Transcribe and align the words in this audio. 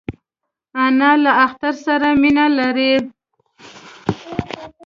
انا 0.85 1.11
له 1.23 1.31
اختر 1.45 1.73
سره 1.85 2.09
مینه 2.21 2.45
لري 2.57 2.93